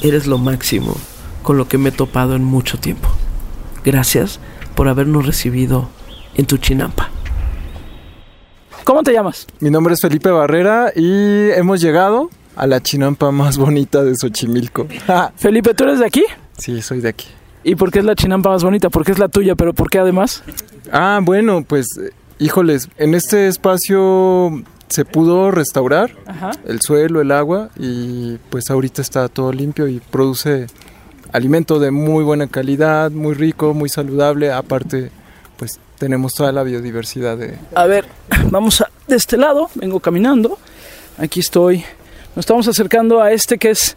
[0.02, 0.94] eres lo máximo
[1.42, 3.08] con lo que me he topado en mucho tiempo.
[3.84, 4.40] Gracias
[4.74, 5.88] por habernos recibido
[6.34, 7.10] en tu chinampa.
[8.84, 9.46] ¿Cómo te llamas?
[9.60, 14.86] Mi nombre es Felipe Barrera y hemos llegado a la chinampa más bonita de Xochimilco.
[15.36, 16.24] Felipe, ¿tú eres de aquí?
[16.58, 17.28] Sí, soy de aquí.
[17.64, 18.90] ¿Y por qué es la chinampa más bonita?
[18.90, 20.42] Porque es la tuya, pero ¿por qué además?
[20.90, 21.86] Ah, bueno, pues,
[22.38, 26.10] híjoles, en este espacio se pudo restaurar
[26.66, 30.66] el suelo, el agua y pues ahorita está todo limpio y produce
[31.32, 35.10] alimento de muy buena calidad, muy rico, muy saludable, aparte
[35.56, 37.56] pues tenemos toda la biodiversidad de...
[37.74, 38.04] A ver,
[38.50, 40.58] vamos a, de este lado, vengo caminando,
[41.18, 41.84] aquí estoy,
[42.34, 43.96] nos estamos acercando a este que es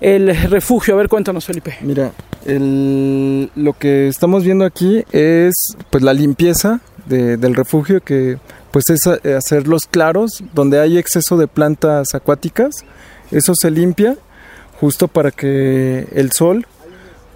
[0.00, 1.76] el refugio, a ver cuéntanos Felipe.
[1.82, 2.12] Mira,
[2.46, 5.54] el, lo que estamos viendo aquí es
[5.90, 8.38] pues la limpieza de, del refugio que
[8.70, 12.74] pues es hacerlos claros donde hay exceso de plantas acuáticas,
[13.30, 14.16] eso se limpia
[14.80, 16.66] justo para que el sol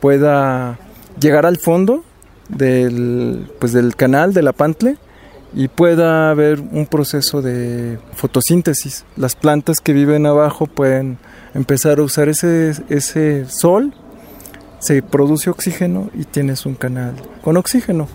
[0.01, 0.79] pueda
[1.21, 2.05] llegar al fondo
[2.49, 4.97] del, pues del canal de la Pantle
[5.55, 9.05] y pueda haber un proceso de fotosíntesis.
[9.17, 11.19] Las plantas que viven abajo pueden
[11.55, 13.95] empezar a usar ese, ese sol,
[14.79, 18.09] se produce oxígeno y tienes un canal con oxígeno.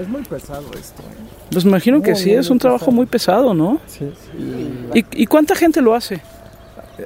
[0.00, 1.02] Es muy pesado esto.
[1.50, 3.80] Pues imagino que sí, es un trabajo muy pesado, ¿no?
[3.86, 4.10] Sí.
[4.94, 6.20] ¿Y, ¿Y cuánta gente lo hace?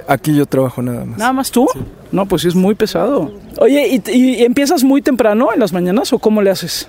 [0.07, 1.17] Aquí yo trabajo nada más.
[1.17, 1.67] ¿Nada más tú?
[2.11, 3.31] No, pues sí es muy pesado.
[3.59, 6.87] Oye, ¿y, y empiezas muy temprano en las mañanas o cómo le haces?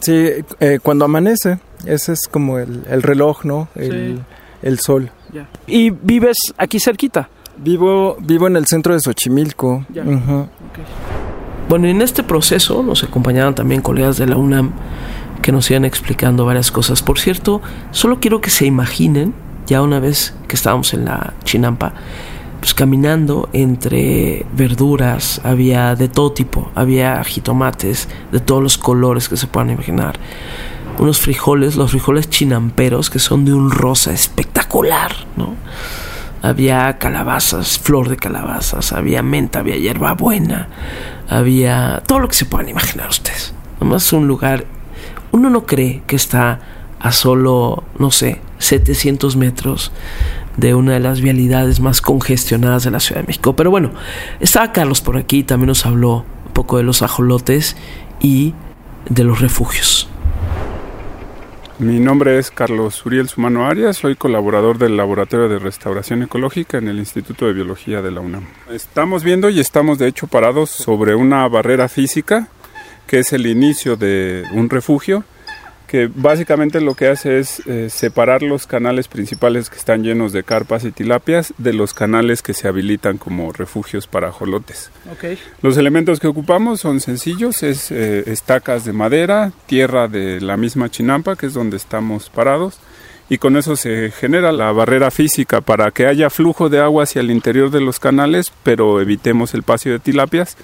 [0.00, 0.28] Sí,
[0.60, 3.68] eh, cuando amanece, ese es como el, el reloj, ¿no?
[3.74, 4.22] El, Sí.
[4.62, 5.10] el sol.
[5.32, 5.48] Ya.
[5.66, 7.28] ¿Y vives aquí cerquita?
[7.56, 9.84] Vivo, vivo en el centro de Xochimilco.
[9.92, 10.02] Ya.
[11.68, 14.72] Bueno, y en este proceso nos acompañaban también colegas de la UNAM
[15.42, 17.02] que nos iban explicando varias cosas.
[17.02, 19.34] Por cierto, solo quiero que se imaginen,
[19.66, 21.92] ya una vez que estábamos en la Chinampa,
[22.64, 29.36] pues caminando entre verduras, había de todo tipo, había jitomates de todos los colores que
[29.36, 30.18] se puedan imaginar.
[30.98, 35.56] Unos frijoles, los frijoles chinamperos, que son de un rosa espectacular, ¿no?
[36.40, 40.70] Había calabazas, flor de calabazas, había menta, había hierbabuena,
[41.28, 43.52] había todo lo que se puedan imaginar ustedes.
[43.76, 44.64] Además es un lugar,
[45.32, 46.60] uno no cree que está
[47.04, 49.92] a solo, no sé, 700 metros
[50.56, 53.54] de una de las vialidades más congestionadas de la Ciudad de México.
[53.54, 53.90] Pero bueno,
[54.40, 57.76] estaba Carlos por aquí, también nos habló un poco de los ajolotes
[58.22, 58.54] y
[59.10, 60.08] de los refugios.
[61.78, 66.88] Mi nombre es Carlos Uriel Sumano Arias, soy colaborador del Laboratorio de Restauración Ecológica en
[66.88, 68.46] el Instituto de Biología de la UNAM.
[68.72, 72.48] Estamos viendo y estamos de hecho parados sobre una barrera física
[73.06, 75.24] que es el inicio de un refugio
[75.94, 80.42] que básicamente lo que hace es eh, separar los canales principales que están llenos de
[80.42, 84.90] carpas y tilapias de los canales que se habilitan como refugios para ajolotes.
[85.12, 85.38] Ok.
[85.62, 90.90] Los elementos que ocupamos son sencillos, es eh, estacas de madera, tierra de la misma
[90.90, 92.80] chinampa, que es donde estamos parados,
[93.28, 97.20] y con eso se genera la barrera física para que haya flujo de agua hacia
[97.20, 100.56] el interior de los canales, pero evitemos el paso de tilapias.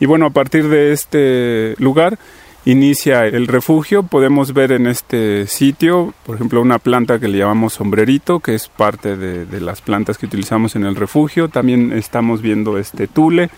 [0.00, 2.18] Y bueno, a partir de este lugar
[2.66, 4.02] inicia el refugio.
[4.02, 8.68] Podemos ver en este sitio, por ejemplo, una planta que le llamamos sombrerito, que es
[8.68, 11.48] parte de, las plantas que utilizamos en el refugio.
[11.48, 13.50] También estamos viendo este tule.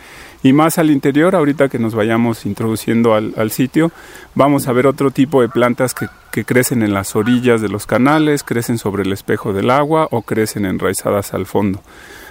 [0.43, 3.91] Y más al interior, ahorita que nos vayamos introduciendo al, sitio,
[4.37, 8.45] vamos a ver otro tipo de plantas que crecen en las orillas de los canales,
[8.45, 11.83] crecen sobre el espejo del agua o crecen enraizadas al fondo.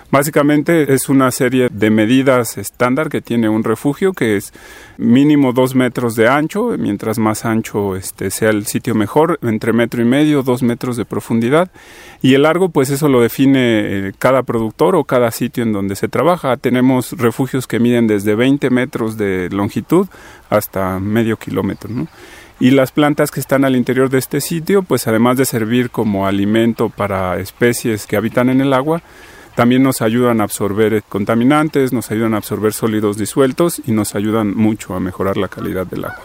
[0.10, 4.54] Básicamente es una serie de medidas estándar que tiene un refugio que es
[4.98, 10.02] mínimo dos metros de ancho, mientras más ancho este, sea el sitio mejor, entre metro
[10.02, 11.70] y medio, dos metros de profundidad
[12.22, 15.98] y el largo pues eso lo define eh, cada productor o cada sitio en donde
[15.98, 16.56] se trabaja.
[16.56, 20.08] Tenemos refugios que miden desde 20 metros de longitud
[20.50, 21.89] hasta medio kilómetro.
[22.60, 26.26] Y las plantas que están al interior de este sitio, pues además de servir como
[26.26, 29.04] alimento para especies que habitan en el agua,
[29.58, 34.56] también nos ayudan a absorber contaminantes, nos ayudan a absorber sólidos disueltos y nos ayudan
[34.56, 36.22] mucho a mejorar la calidad del agua.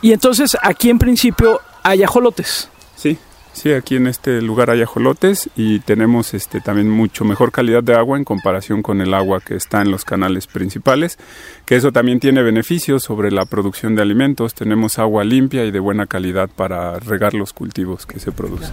[0.00, 2.70] Y entonces aquí en principio hay ajolotes.
[2.96, 3.18] Sí,
[3.52, 7.94] Sí, aquí en este lugar hay ajolotes y tenemos este, también mucho mejor calidad de
[7.94, 11.18] agua en comparación con el agua que está en los canales principales,
[11.66, 14.54] que eso también tiene beneficios sobre la producción de alimentos.
[14.54, 18.70] Tenemos agua limpia y de buena calidad para regar los cultivos que se producen.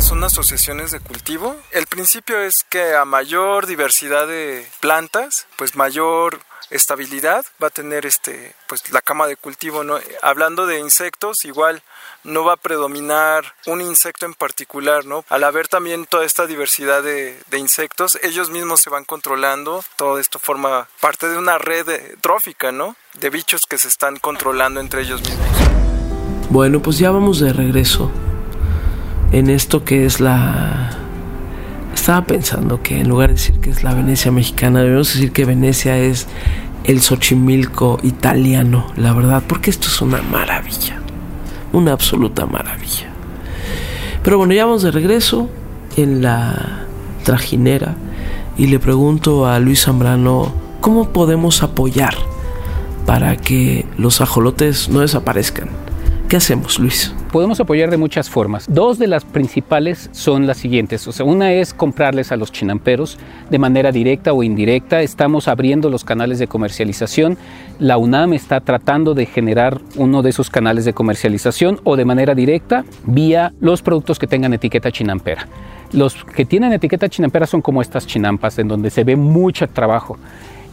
[0.00, 1.56] Son asociaciones de cultivo.
[1.72, 8.06] El principio es que a mayor diversidad de plantas, pues mayor estabilidad va a tener
[8.06, 9.82] este pues la cama de cultivo
[10.22, 11.82] hablando de insectos igual
[12.24, 15.24] no va a predominar un insecto en particular, ¿no?
[15.30, 20.38] Al haber también toda esta diversidad de, insectos, ellos mismos se van controlando, todo esto
[20.38, 21.86] forma parte de una red
[22.20, 22.96] trófica, ¿no?
[23.14, 25.46] De bichos que se están controlando entre ellos mismos.
[26.50, 28.12] Bueno, pues ya vamos de regreso
[29.32, 30.90] en esto que es la...
[31.94, 35.44] Estaba pensando que en lugar de decir que es la Venecia mexicana, debemos decir que
[35.44, 36.26] Venecia es
[36.84, 40.98] el Xochimilco italiano, la verdad, porque esto es una maravilla
[41.72, 43.08] una absoluta maravilla.
[44.22, 45.48] Pero bueno, ya vamos de regreso
[45.96, 46.86] en la
[47.24, 47.94] trajinera
[48.56, 52.14] y le pregunto a Luis Zambrano cómo podemos apoyar
[53.06, 55.68] para que los ajolotes no desaparezcan.
[56.28, 57.14] ¿Qué hacemos, Luis?
[57.32, 58.66] Podemos apoyar de muchas formas.
[58.70, 61.06] Dos de las principales son las siguientes.
[61.06, 63.18] O sea, una es comprarles a los chinamperos
[63.50, 65.02] de manera directa o indirecta.
[65.02, 67.36] Estamos abriendo los canales de comercialización.
[67.78, 72.34] La UNAM está tratando de generar uno de esos canales de comercialización o de manera
[72.34, 75.46] directa vía los productos que tengan etiqueta chinampera.
[75.92, 80.16] Los que tienen etiqueta chinampera son como estas chinampas en donde se ve mucho trabajo.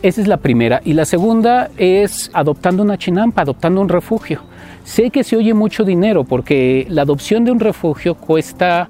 [0.01, 0.81] Esa es la primera.
[0.85, 4.54] Y la segunda es adoptando una chinampa, adoptando un refugio.
[4.85, 8.87] Sé que se oye mucho dinero porque la adopción de un refugio cuesta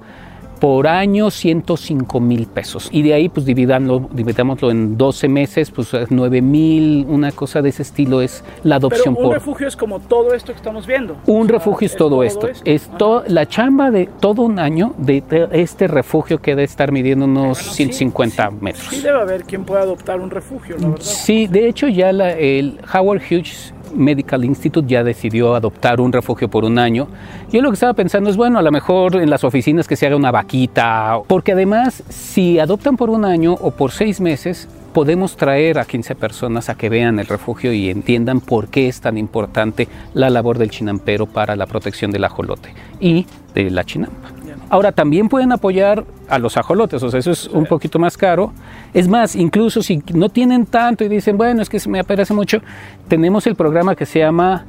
[0.60, 2.88] por año 105 mil pesos.
[2.92, 7.82] Y de ahí, pues dividámoslo en 12 meses, pues 9 mil, una cosa de ese
[7.82, 11.16] estilo es la adopción Pero un refugio es como todo esto que estamos viendo.
[11.26, 12.48] Un refugio es, todo, esto.
[12.64, 12.90] Es
[13.28, 18.50] la chamba de todo un año de este refugio que debe estar midiendo unos 150
[18.50, 18.86] metros.
[18.90, 21.04] Sí debe haber quien pueda adoptar un refugio, la verdad.
[21.04, 26.64] Sí, de hecho ya el Howard Hughes Medical Institute ya decidió adoptar un refugio por
[26.64, 27.08] un año.
[27.52, 30.06] Yo lo que estaba pensando es, bueno, a lo mejor en las oficinas que se
[30.06, 35.36] haga una vaquita, porque además si adoptan por un año o por seis meses, podemos
[35.36, 39.18] traer a 15 personas a que vean el refugio y entiendan por qué es tan
[39.18, 44.35] importante la labor del chinampero para la protección del ajolote y de la chinampa.
[44.68, 48.52] Ahora también pueden apoyar a los ajolotes, o sea, eso es un poquito más caro.
[48.94, 52.34] Es más, incluso si no tienen tanto y dicen, bueno, es que se me aparece
[52.34, 52.60] mucho,
[53.08, 54.64] tenemos el programa que se llama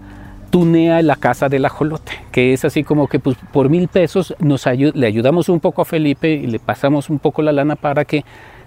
[0.49, 4.65] Tunea la casa del ajolote, que es así como que pues, por mil pesos nos
[4.65, 8.23] le ayudamos un poco a Felipe y le pasamos un poco la lana para que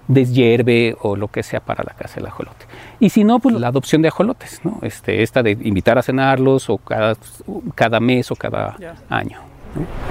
[0.09, 2.67] deshierve o lo que sea para la casa del ajolote.
[2.99, 4.79] Y si no, pues la adopción de ajolotes, ¿no?
[4.83, 7.17] Este, esta de invitar a cenarlos o cada,
[7.77, 8.77] cada mes o cada
[9.09, 9.50] año.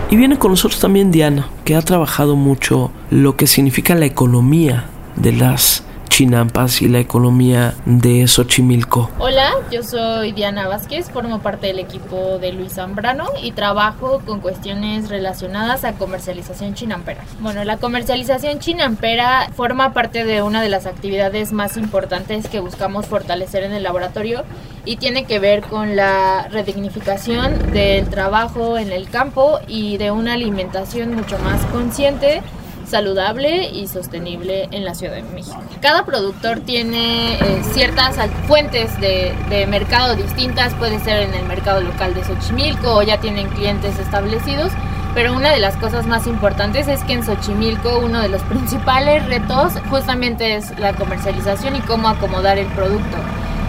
[0.09, 4.85] Y viene con nosotros también Diana, que ha trabajado mucho lo que significa la economía
[5.15, 9.09] de las Chinampas y la economía de Xochimilco.
[9.19, 14.41] Hola, yo soy Diana Vázquez, formo parte del equipo de Luis Zambrano y trabajo con
[14.41, 17.23] cuestiones relacionadas a comercialización chinampera.
[17.39, 23.05] Bueno, la comercialización chinampera forma parte de una de las actividades más importantes que buscamos
[23.05, 24.43] fortalecer en el laboratorio
[24.85, 30.33] y tiene que ver con la redignificación del trabajo en el campo y de una
[30.33, 32.41] alimentación mucho más consciente
[32.89, 35.61] saludable y sostenible en la Ciudad de México.
[35.81, 41.81] Cada productor tiene eh, ciertas fuentes de, de, mercado distintas, puede ser en el mercado
[41.81, 44.71] local de Xochimilco o ya tienen clientes establecidos,
[45.13, 49.25] pero una de las cosas más importantes es que en Xochimilco uno de los principales
[49.27, 53.17] retos justamente es la comercialización y cómo acomodar el producto.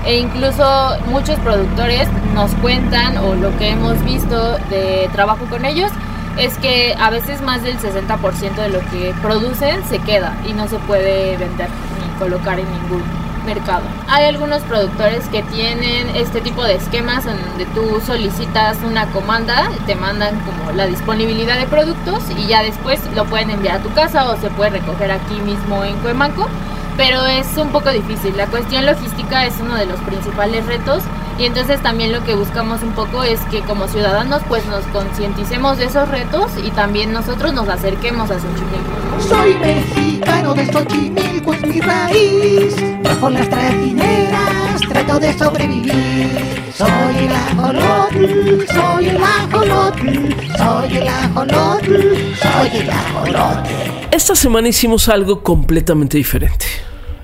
[0.04, 5.92] E incluso muchos productores nos cuentan o lo que hemos visto de trabajo con ellos
[6.37, 10.69] es que a veces más del 60% de lo que producen se queda y no
[10.69, 13.03] se puede vender ni colocar en ningún
[13.45, 13.83] mercado.
[14.09, 19.71] Hay algunos productores que tienen este tipo de esquemas en donde tú solicitas una comanda,
[19.87, 23.93] te mandan como la disponibilidad de productos y ya después lo pueden enviar a tu
[23.93, 26.49] casa o se puede recoger aquí mismo en Cuemanco,
[26.97, 28.37] pero es un poco difícil.
[28.37, 31.03] La cuestión logística es uno de los principales retos
[31.41, 35.78] y entonces también lo que buscamos un poco es que como ciudadanos pues nos concienticemos
[35.78, 39.20] de esos retos y también nosotros nos acerquemos a Xochimilco.
[39.26, 42.76] Soy mexicano de Xochimilco, es mi raíz.
[43.03, 46.28] Bajo las trajineras trato de sobrevivir.
[46.74, 53.70] Soy el ajolote, soy el ajolote, soy el ajolote, soy el ajolote.
[54.11, 56.66] Esta semana hicimos algo completamente diferente.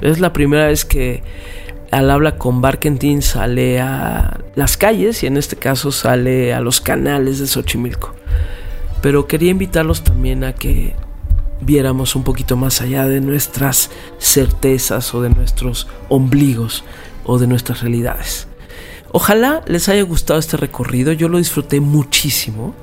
[0.00, 1.22] Es la primera vez que
[1.90, 6.80] al habla con Barkentin sale a las calles y en este caso sale a los
[6.80, 8.14] canales de Xochimilco.
[9.02, 10.94] Pero quería invitarlos también a que
[11.60, 16.84] viéramos un poquito más allá de nuestras certezas o de nuestros ombligos
[17.24, 18.48] o de nuestras realidades.
[19.12, 22.74] Ojalá les haya gustado este recorrido, yo lo disfruté muchísimo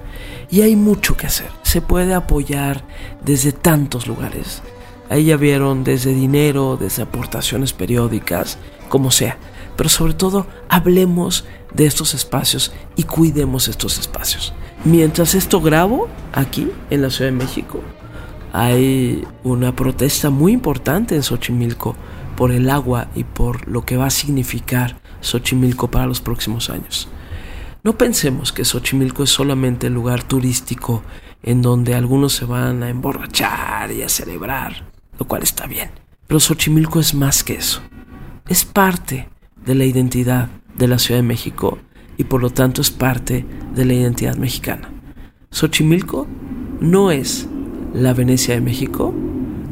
[0.50, 1.50] y hay mucho que hacer.
[1.64, 2.84] Se puede apoyar
[3.24, 4.62] desde tantos lugares.
[5.10, 8.58] Ahí ya vieron desde dinero, desde aportaciones periódicas,
[8.94, 9.40] como sea.
[9.76, 14.54] Pero sobre todo hablemos de estos espacios y cuidemos estos espacios.
[14.86, 17.82] Mientras esto grabo aquí en la Ciudad de México,
[18.52, 21.96] hay una protesta muy importante en Xochimilco
[22.38, 27.08] por el agua y por lo que va a significar Xochimilco para los próximos años.
[27.84, 31.02] No pensemos que Xochimilco es solamente el lugar turístico
[31.42, 35.90] en donde algunos se van a emborrachar y a celebrar, lo cual está bien.
[36.28, 37.82] Pero Xochimilco es más que eso.
[38.50, 39.30] Es parte
[39.66, 41.80] de la identidad de la Ciudad de México
[42.18, 44.90] y por lo tanto es parte de la identidad mexicana.
[45.50, 46.28] Xochimilco
[46.82, 47.48] no es
[47.94, 49.14] la Venecia de México,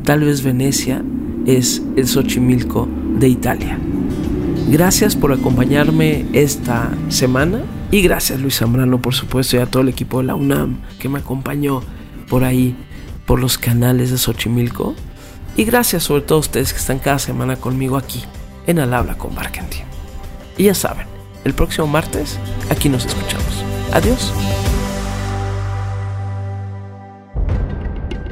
[0.05, 1.03] tal vez Venecia
[1.45, 2.87] es el Xochimilco
[3.19, 3.77] de Italia.
[4.69, 9.89] Gracias por acompañarme esta semana y gracias Luis Zambrano por supuesto y a todo el
[9.89, 11.81] equipo de la UNAM que me acompañó
[12.29, 12.73] por ahí,
[13.25, 14.95] por los canales de Xochimilco.
[15.57, 18.23] Y gracias sobre todo a ustedes que están cada semana conmigo aquí
[18.71, 19.83] en Al Habla con Barkentin.
[20.57, 21.05] Y ya saben,
[21.43, 23.63] el próximo martes aquí nos escuchamos.
[23.93, 24.33] Adiós.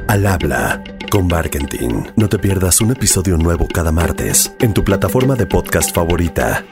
[0.08, 2.10] Al habla con Barkentin.
[2.16, 6.64] No te pierdas un episodio nuevo cada martes en tu plataforma de podcast favorita.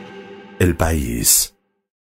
[0.58, 1.57] El País.